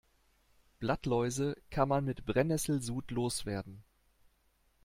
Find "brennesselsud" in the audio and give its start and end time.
2.25-3.11